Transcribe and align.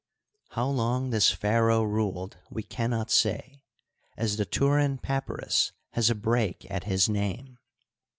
How 0.53 0.67
long 0.67 1.11
this 1.11 1.29
pharaoh 1.29 1.83
ruled 1.83 2.37
we 2.49 2.63
can 2.63 2.89
not 2.89 3.11
say, 3.11 3.61
as 4.17 4.37
the 4.37 4.45
Turin 4.45 4.97
Papyrus 4.97 5.73
has 5.91 6.09
a 6.09 6.15
break 6.15 6.65
at 6.71 6.85
his 6.85 7.07
name. 7.07 7.59